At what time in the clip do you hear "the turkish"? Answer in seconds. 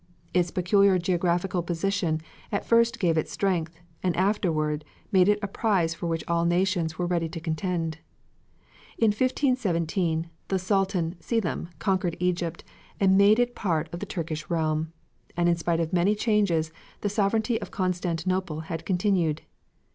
13.99-14.49